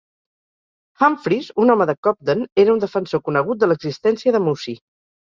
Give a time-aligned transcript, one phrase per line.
[1.01, 4.81] Humphries, un home de Cobden, era un defensor conegut de l'existència de Mussie.